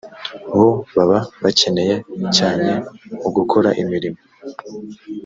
[0.57, 1.95] bo baba bakenewe
[2.37, 2.71] cyane
[3.21, 4.19] mu gukora imirimo